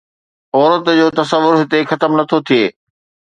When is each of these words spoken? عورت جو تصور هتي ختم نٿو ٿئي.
عورت 0.55 0.85
جو 0.99 1.05
تصور 1.19 1.53
هتي 1.61 1.79
ختم 1.89 2.11
نٿو 2.19 2.37
ٿئي. 2.47 2.63